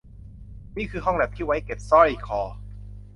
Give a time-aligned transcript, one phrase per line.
[0.77, 2.41] นี่คือห้องแลปที่ไว้เก็บสร้อยคอ